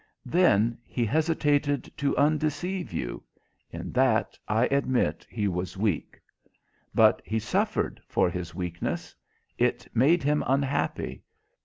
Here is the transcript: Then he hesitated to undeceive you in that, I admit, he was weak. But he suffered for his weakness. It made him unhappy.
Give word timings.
Then 0.25 0.79
he 0.83 1.05
hesitated 1.05 1.91
to 1.97 2.17
undeceive 2.17 2.91
you 2.91 3.23
in 3.69 3.91
that, 3.91 4.35
I 4.47 4.65
admit, 4.71 5.27
he 5.29 5.47
was 5.47 5.77
weak. 5.77 6.19
But 6.95 7.21
he 7.23 7.37
suffered 7.37 8.01
for 8.07 8.27
his 8.27 8.55
weakness. 8.55 9.13
It 9.59 9.87
made 9.95 10.23
him 10.23 10.43
unhappy. 10.47 11.21